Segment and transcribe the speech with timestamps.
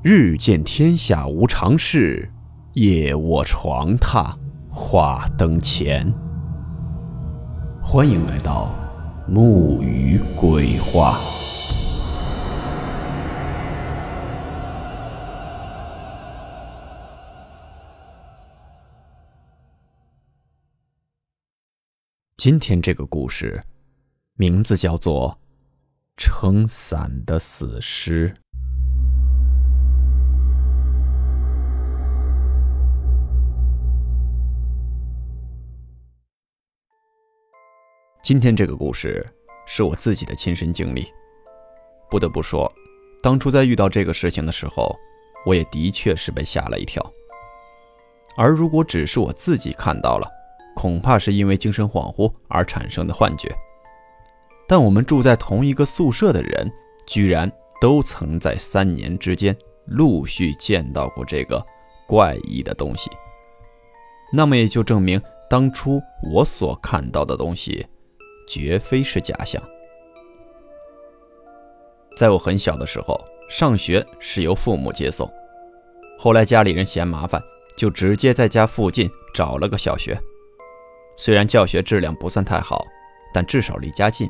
[0.00, 2.30] 日见天下无常事，
[2.74, 4.32] 夜卧床榻
[4.70, 6.14] 话灯前。
[7.82, 8.72] 欢迎来到
[9.26, 11.18] 木鱼鬼话。
[22.36, 23.64] 今天这个故事，
[24.34, 25.32] 名字叫做
[26.16, 28.30] 《撑伞的死尸》。
[38.28, 39.26] 今天这个故事
[39.64, 41.10] 是我自己的亲身经历。
[42.10, 42.70] 不得不说，
[43.22, 44.94] 当初在遇到这个事情的时候，
[45.46, 47.02] 我也的确是被吓了一跳。
[48.36, 50.30] 而如果只是我自己看到了，
[50.76, 53.50] 恐怕是因为精神恍惚而产生的幻觉。
[54.66, 56.70] 但我们住在同一个宿舍的人，
[57.06, 61.66] 居然都曾在三年之间陆续见到过这个
[62.06, 63.10] 怪异的东西。
[64.30, 65.98] 那么也就证明，当初
[66.30, 67.86] 我所看到的东西。
[68.48, 69.62] 绝非是假象。
[72.16, 73.16] 在我很小的时候，
[73.48, 75.30] 上学是由父母接送，
[76.18, 77.40] 后来家里人嫌麻烦，
[77.76, 80.20] 就直接在家附近找了个小学。
[81.16, 82.84] 虽然教学质量不算太好，
[83.32, 84.28] 但至少离家近，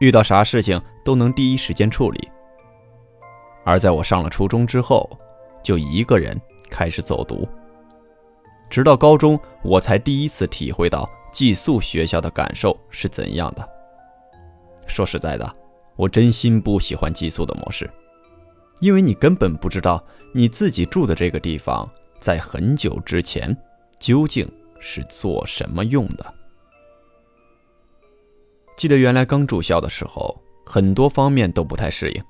[0.00, 2.28] 遇到啥事情都能第一时间处理。
[3.64, 5.08] 而在我上了初中之后，
[5.62, 6.38] 就一个人
[6.70, 7.48] 开始走读，
[8.68, 11.08] 直到高中，我才第一次体会到。
[11.32, 13.68] 寄宿学校的感受是怎样的？
[14.86, 15.56] 说实在的，
[15.96, 17.88] 我真心不喜欢寄宿的模式，
[18.80, 23.56] 因为你根本不知道你自己住的这个地方在很久之前
[23.98, 26.34] 究竟是做什么用的。
[28.76, 32.24] 记得原来刚住校的时候，很多方面都不太适应，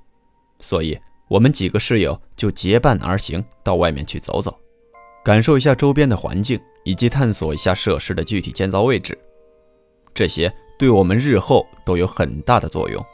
[0.58, 4.58] 所以我们几个室友就结伴而行到外面去走走，
[5.24, 6.60] 感受一下周边的环境。
[6.82, 9.16] 以及探索一下设施的具体建造位置，
[10.14, 13.04] 这些对我们日后都有很大的作用。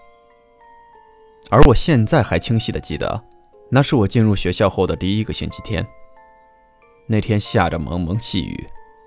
[1.50, 3.20] 而我现在还清晰的记得，
[3.68, 5.84] 那是我进入学校后的第一个星期天。
[7.08, 8.64] 那天下着蒙蒙细雨，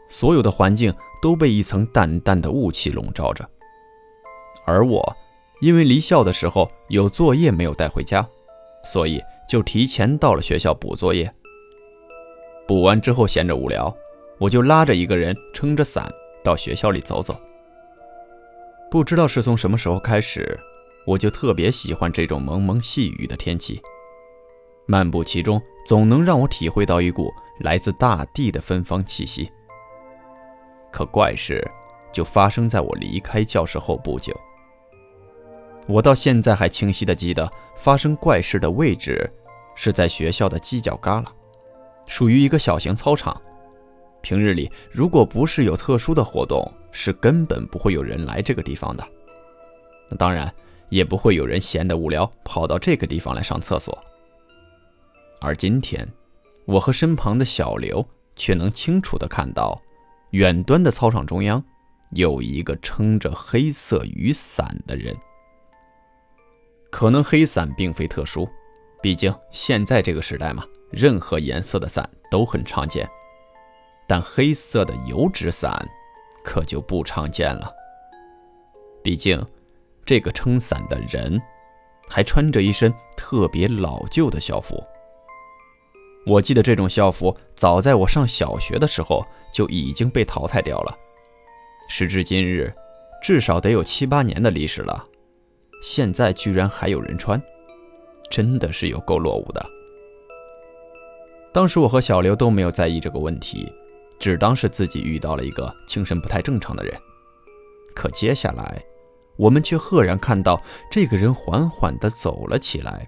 [0.09, 3.49] 所有的环境都被一层淡淡的雾气笼罩着。
[4.65, 5.15] 而我
[5.61, 8.27] 因为离校的时候有作业没有带回家，
[8.83, 11.33] 所以就提前到了学校补作业。
[12.69, 13.91] 补完之后闲着无聊。
[14.37, 16.07] 我就拉着一个人撑着伞
[16.43, 17.35] 到学校里走走。
[18.91, 20.55] 不知道是从什么时候开始，
[21.07, 23.81] 我就特别喜欢这种蒙蒙细雨的天气。
[24.85, 29.51] 漫步其中，总能让我体会到一股来自大地的芬芳气息。
[30.91, 31.67] 可怪事
[32.11, 34.31] 就发生在我离开教室后不久。
[35.87, 39.27] 我到现在还清晰的记得，发生怪事的位置
[39.73, 41.25] 是在学校的犄角旮旯，
[42.09, 43.39] 属于一个小型操场。
[44.21, 46.61] 平日里，如果不是有特殊的活动，
[46.91, 49.07] 是根本不会有人来这个地方的。
[50.09, 50.51] 那当然，
[50.89, 53.97] 也不会有人闲得无聊跑到这个地方来上厕所。
[55.39, 56.05] 而今天，
[56.65, 58.05] 我和身旁的小刘
[58.35, 59.79] 却能清楚地看到，
[60.31, 61.63] 远端的操场中央
[62.11, 65.15] 有一个撑着黑色雨伞的人。
[66.91, 68.49] 可能黑伞并非特殊，
[68.99, 73.07] 毕竟现在这个时代嘛，任何颜色的伞都很常见。
[74.07, 75.87] 但黑色的油纸伞
[76.43, 77.71] 可就不常见了。
[79.03, 79.39] 毕竟，
[80.03, 81.39] 这个撑伞的人
[82.07, 84.83] 还穿着一身特别老旧的校服。
[86.25, 90.97] 我记得这种校服早在我上小学的时候就已经被淘汰掉了。
[91.87, 92.73] 时至今日，
[93.21, 95.07] 至少得有七八年的历史了，
[95.81, 97.41] 现在居然还有人穿，
[98.29, 99.65] 真的是有够落伍的。
[101.53, 103.71] 当时我和小刘都没有在意这个问题。
[104.19, 106.93] 只当是自己遇到了一个精神不太正常的人，
[107.95, 108.83] 可接下来，
[109.37, 113.07] 我们却赫然看到这个人缓缓地走了起来。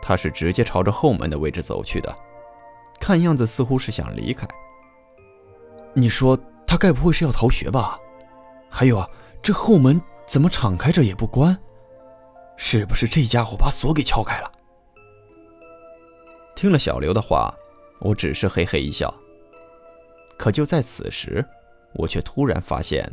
[0.00, 2.16] 他是直接朝着后门的位置走去的，
[2.98, 4.48] 看样子似乎是想离开。
[5.92, 7.98] 你说他该不会是要逃学吧？
[8.70, 9.06] 还有啊，
[9.42, 11.58] 这后门怎么敞开着也不关？
[12.56, 14.50] 是不是这家伙把锁给撬开了？
[16.56, 17.54] 听了小刘的话，
[18.00, 19.14] 我只是嘿嘿一笑。
[20.38, 21.44] 可就在此时，
[21.92, 23.06] 我却突然发现，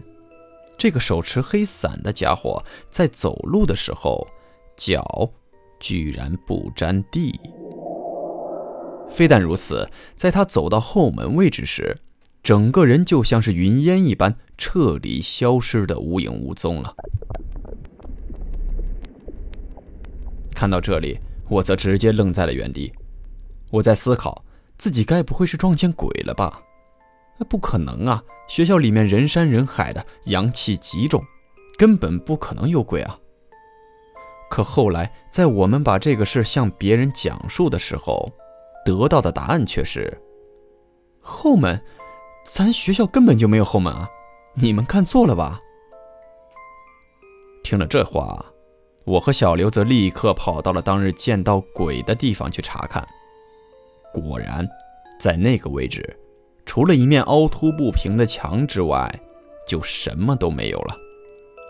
[0.77, 4.25] 这个手持黑伞的家伙在走路的时候，
[4.77, 5.29] 脚
[5.77, 7.37] 居然不沾地。
[9.09, 11.97] 非但如此，在他走到后门位置时，
[12.41, 16.95] 整个人就像是云烟一般，彻底消失的无影无踪了。
[20.55, 21.19] 看到这里，
[21.49, 22.91] 我则直接愣在了原地，
[23.73, 24.45] 我在思考，
[24.77, 26.61] 自己该不会是撞见鬼了吧？
[27.49, 28.23] 不可能啊！
[28.47, 31.23] 学校里面人山人海的，阳气极重，
[31.75, 33.17] 根本不可能有鬼啊。
[34.47, 38.31] 可后来，在我们把这个事向别人讲述的时候，
[38.85, 40.21] 得到的答案却是：
[41.19, 41.81] 后门，
[42.45, 44.07] 咱学校根本就没有后门啊！
[44.53, 45.59] 你们看错了吧？
[47.63, 48.45] 听了这话，
[49.05, 53.03] 我和小刘则立刻跑到了当日见到鬼的地方去查看。
[54.13, 54.67] 果然，
[55.19, 56.17] 在那个位置。
[56.65, 59.13] 除了一面凹凸不平的墙之外，
[59.67, 60.95] 就什么都没有了，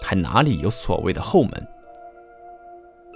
[0.04, 1.68] 还哪里有所谓的后门？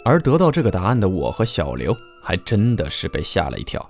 [0.03, 3.85] 而得到这个答案的我和小刘，还真的是被吓了一跳。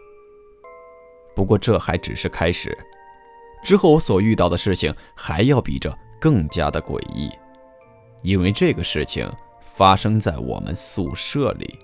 [1.33, 2.77] 不过这还只是开始，
[3.63, 7.31] 之后我所遇到的事情还要比这更加的诡异，
[8.21, 9.31] 因为这个事情
[9.61, 11.79] 发生在我们宿舍里。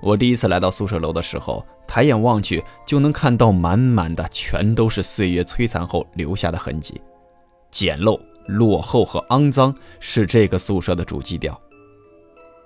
[0.00, 1.64] 我第一次来到宿舍楼的时候。
[1.88, 7.00] 抬眼望去，就能看到满满的全都是岁月摧残后留下的痕迹，
[7.70, 11.58] 简陋、落后和肮脏是这个宿舍的主基调。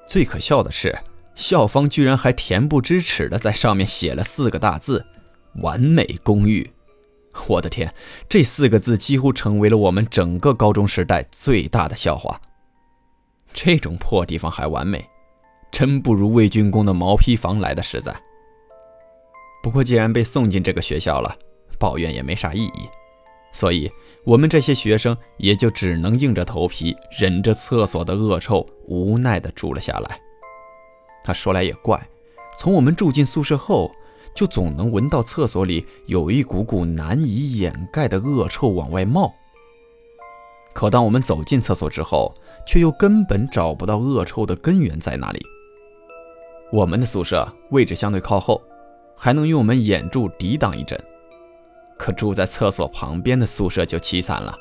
[0.08, 0.98] 最可笑的是，
[1.34, 5.04] 校方居然还恬不知耻地在上面写了四个大字
[5.60, 6.72] ：“完美公寓。”
[7.46, 7.94] 我的天，
[8.26, 12.40] 这四个字几乎成为了我们整个高中时代最大的笑话。
[13.52, 15.06] 这种破地方还完美，
[15.70, 18.14] 真不如魏军工的毛坯房来的实在。
[19.62, 21.36] 不过，既然被送进这个学校了，
[21.78, 22.88] 抱怨也没啥意义，
[23.52, 23.90] 所以
[24.24, 30.20] 我们这些学生也就只能硬着头皮，忍着厕所的恶臭，无奈地住了下来。
[31.22, 32.00] 他说来也怪，
[32.58, 33.90] 从我们住进宿舍后，
[34.34, 39.32] 就总能闻到厕所里有一股股难以掩盖的恶臭往外冒。
[40.72, 42.34] 可当我们走进厕所之后，
[42.66, 45.44] 却又根本找不到恶臭的根源在哪里。
[46.72, 48.60] 我们的宿舍位置相对靠后。
[49.22, 50.98] 还能用我们眼柱抵挡一阵，
[51.98, 54.56] 可住在厕所旁边的宿舍就凄惨了，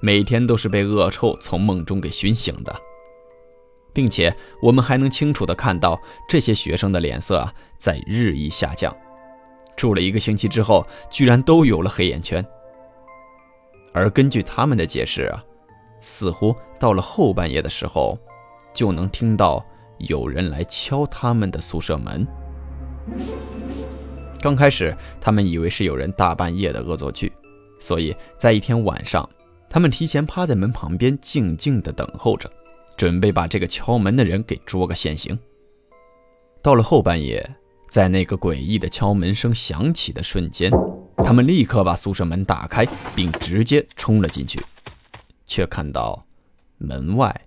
[0.00, 2.74] 每天都是被恶臭从梦中给熏醒的，
[3.92, 5.96] 并且我们还能清楚地看到
[6.28, 8.92] 这些学生的脸色在日益下降，
[9.76, 12.44] 住了一个星期之后，居然都有了黑眼圈。
[13.92, 15.44] 而根据他们的解释啊，
[16.00, 18.18] 似乎到了后半夜的时候，
[18.74, 19.64] 就能听到
[20.02, 22.26] 有人来敲他们的宿舍门。
[24.40, 27.32] 刚开始，他们以为是有人大半夜的恶作剧，
[27.78, 29.28] 所以在一天晚上，
[29.68, 32.50] 他们提前趴在门旁边，静静地等候着，
[32.96, 35.38] 准备把这个敲门的人给捉个现行。
[36.60, 37.56] 到了后半夜，
[37.88, 40.72] 在那个诡异的敲门声响起的瞬间，
[41.18, 42.84] 他们立刻把宿舍门打开，
[43.14, 44.60] 并直接冲了进去，
[45.46, 46.24] 却看到
[46.78, 47.46] 门外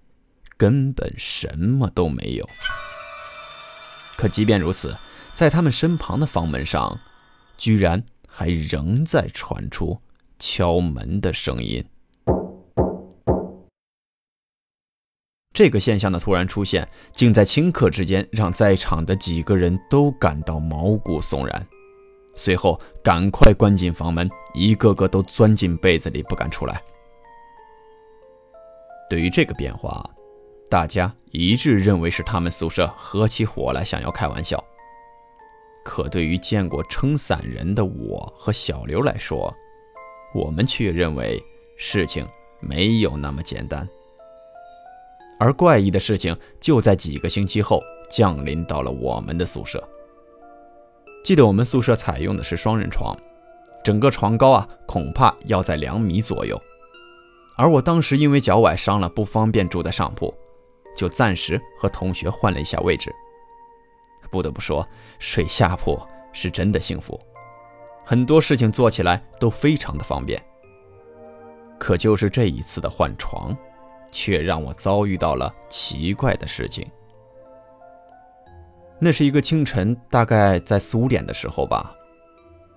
[0.58, 2.50] 根本什么都没有。
[4.18, 4.96] 可即便如此，
[5.34, 7.00] 在他们身旁的房门上，
[7.58, 10.00] 居然还仍在传出
[10.40, 11.84] 敲门的声音。
[15.54, 21.68] 这个现象的突然出现，竟在顷刻之间让在场的几个人都感到毛骨悚然。
[22.36, 26.82] 随后，赶快关紧房门，一个个都钻进被子里不敢出来。
[29.10, 30.04] 对于这个变化，
[30.70, 34.62] 大家一致认为是他们宿舍合起伙来想要开玩笑。
[35.84, 39.54] 可对于见过撑伞人的我和小刘来说，
[40.34, 41.42] 我们却认为
[41.78, 42.28] 事情
[42.60, 43.88] 没有那么简单。
[45.40, 49.88] 而怪异的事情就在几个星期后降临到了我们的宿舍。
[51.24, 53.16] 记得我们宿舍采用的是双人床，
[53.84, 56.60] 整个床高啊恐怕要在两米左右。
[57.58, 60.34] 而我当时因为脚崴伤了，不方便住在上铺，
[60.96, 63.14] 就暂时和同学换了一下位置。
[64.32, 64.88] 不得不说，
[65.20, 66.00] 睡下铺
[66.34, 67.20] 是真的幸福，
[68.04, 70.42] 很多事情做起来都非常的方便。
[71.78, 73.56] 可就是这一次的换床，
[74.12, 76.86] 却让我遭遇到了奇怪的事情。
[78.98, 81.94] 那是一个清晨，大概在四五点的时候吧，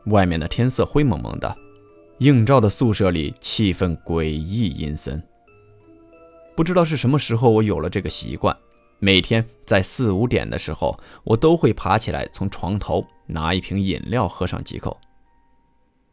[0.06, 1.56] 外面的天色灰蒙蒙的，
[2.18, 5.22] 映照的宿舍里气氛诡异阴森。
[6.58, 8.56] 不知道是什么时候，我有了这个习惯。
[8.98, 14.98] 每天在四五点的时候，我都会爬起来，从床头拿一瓶饮料喝上几口。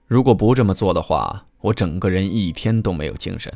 [0.06, 3.52] 如果不这么做的话，我整个人一天都没有精神。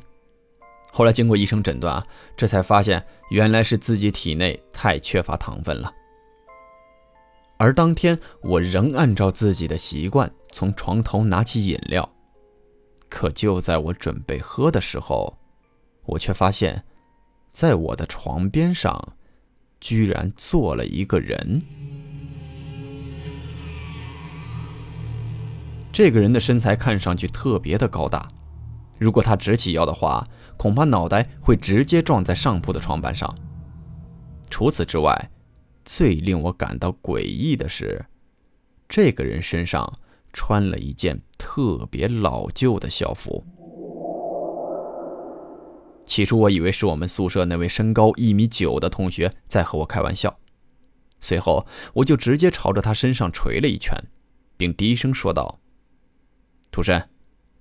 [0.92, 2.04] 后来经过医生诊断啊，
[2.36, 5.94] 这才发现原来是自己体内太缺乏糖分了。
[7.60, 12.10] 而当天我仍按照自己的习惯从床头拿起饮料，
[13.08, 15.38] 可就在我准备喝的时候，
[16.10, 16.84] 我却发现，
[17.52, 19.14] 在我的床边上。
[19.82, 21.62] 居然坐了一个人，
[25.90, 28.28] 这个人的身材看上去特别的高大，
[28.98, 33.34] 如果他直起腰的话，恐怕脑袋会直接撞在上铺的床板上。
[34.50, 35.32] 除此之外，
[35.86, 38.06] 最令我感到诡异的是，
[38.90, 39.98] 这个人身上
[40.34, 43.42] 穿了一件特别老旧的校服。
[46.10, 50.40] 起初我以为是我们宿舍那位身高一米九的同学在和我开玩笑，
[51.20, 53.96] 随后我就直接朝着他身上捶了一拳，
[54.58, 55.60] 并低声说道
[56.72, 57.12] ：“涂山，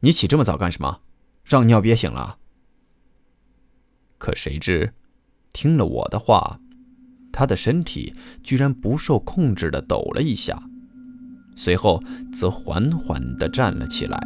[0.01, 1.03] 你起这么早干什么？
[1.45, 2.39] 让尿憋醒了？”
[4.17, 4.95] 可谁知，
[5.53, 6.59] 听了我的话。
[7.31, 10.59] 他的身体居然不受控制地抖了一下，
[11.55, 12.03] 随后
[12.33, 14.19] 则缓缓地站了起来。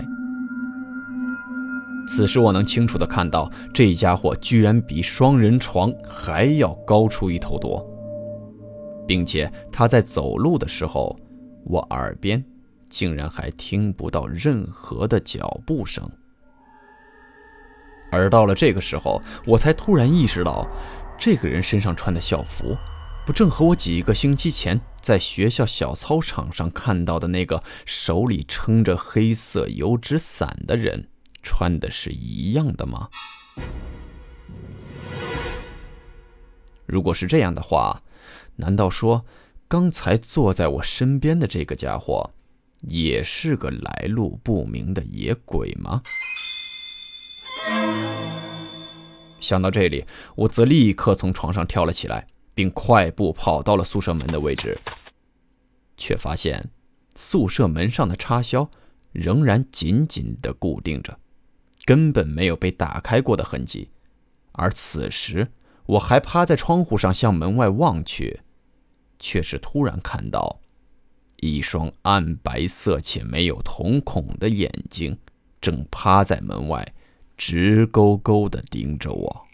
[2.07, 7.85] 此时我能清楚地看到，这家伙居然比双人床还要高出一头多，
[9.07, 11.19] 并且他在走路的时候，
[11.65, 12.45] 我耳边
[12.89, 16.07] 竟然还听不到任何的脚步声。
[18.11, 20.69] 而到了这个时候，我才突然意识到，
[21.17, 22.77] 这个人身上穿的校服。
[23.25, 31.09] 不正和我几个星期前在学校小操场上看到的那个手里撑着黑色油纸伞的人
[31.43, 33.09] 穿的是一样的吗？
[36.87, 38.03] 如果是这样的话，
[38.57, 39.25] 难道说
[39.69, 42.31] 刚才坐在我身边的这个家伙
[42.81, 46.03] 也是个来路不明的野鬼吗？
[49.41, 50.05] 想到这里，
[50.37, 52.27] 我则立刻从床上跳了起来。
[52.55, 54.79] 并快步跑到了宿舍门的位置，
[55.97, 56.69] 却发现
[57.15, 58.71] 宿舍门上的插销
[59.11, 61.19] 仍然紧紧地固定着，
[61.85, 63.91] 根本没有被打开过的痕迹。
[64.53, 65.53] 而此时，
[65.87, 68.41] 我还趴在窗户上向门外望去，
[69.19, 70.61] 却是突然看到
[71.39, 75.19] 一双暗白色且没有瞳孔的眼睛，
[75.61, 76.87] 正趴在门外，
[77.37, 79.47] 直勾勾地盯着我。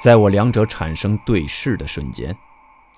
[0.00, 2.34] 在我两者产生对视的瞬间，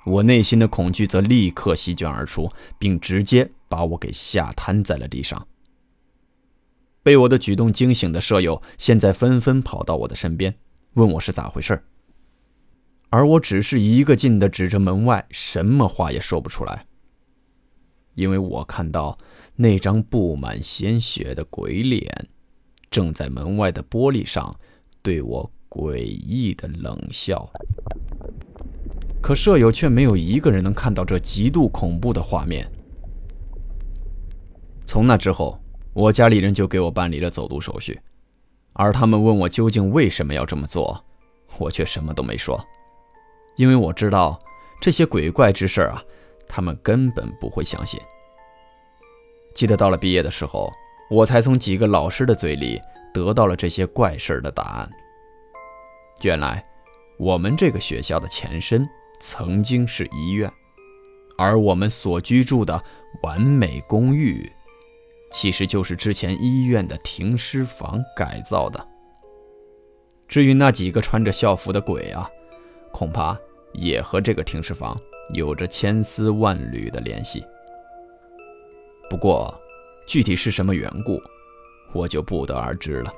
[0.05, 5.47] 我内心的恐惧则立刻席卷而出，并直接把我给吓瘫在了地上。
[7.03, 10.55] 被我的举动惊醒的舍友现在纷纷跑到我的身边，
[10.95, 11.83] 问我是咋回事
[13.11, 16.87] 而我只是一个劲地指着门外，什么话也说不出来，
[18.15, 19.19] 因为我看到
[19.57, 22.29] 那张布满鲜血的鬼脸，
[22.91, 24.55] 正在门外的玻璃上
[25.03, 25.53] 对我。
[25.75, 27.51] 诡异的冷笑，
[29.23, 32.71] 可舍友却没有一个人能看到这极度恐怖的画面。
[34.85, 35.59] 从那之后，
[35.95, 38.01] 我家里人就给我办理了走读手续，
[38.73, 41.05] 而他们问我究竟为什么要这么做，
[41.59, 42.65] 我却什么都没说，
[43.57, 44.39] 因为我知道
[44.81, 46.03] 这些鬼怪之事啊，
[46.49, 48.01] 他们根本不会相信。
[49.55, 50.73] 记得到了毕业的时候，
[51.11, 52.81] 我才从几个老师的嘴里
[53.13, 54.91] 得到了这些怪事的答案。
[56.23, 56.65] 原来，
[57.19, 58.89] 我们这个学校的前身
[59.21, 60.51] 曾经是医院，
[61.37, 62.83] 而我们所居住的
[63.23, 64.51] 完美公寓，
[65.33, 68.87] 其实就是之前医院的停尸房改造的。
[70.29, 72.31] 至于那几个穿着校服的鬼啊，
[72.93, 73.37] 恐怕
[73.73, 74.99] 也和这个停尸房
[75.35, 77.45] 有着千丝万缕的联系。
[79.11, 79.53] 不过，
[80.07, 81.21] 具体是什么缘故，
[81.93, 83.13] 我就不得而知了。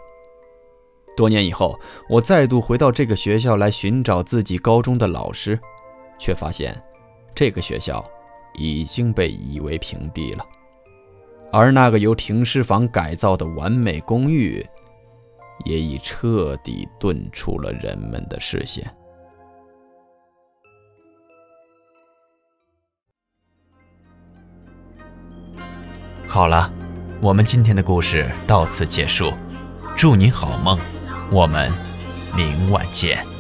[1.17, 1.79] 多年以后，
[2.11, 5.59] 我再度回到这个学校来寻找自己高中的老师，
[6.19, 6.83] 却发现
[7.33, 8.05] 这个学校
[8.55, 10.45] 已经被夷为平地了，
[11.57, 14.67] 而那个由停尸房改造的完美公寓，
[15.65, 18.85] 也已彻底遁出了人们的视线。
[26.27, 26.69] 好了，
[27.21, 29.33] 我们今天的故事到此结束，
[29.97, 30.77] 祝你好梦。
[31.31, 31.71] 我们
[32.37, 33.34] 明晚见。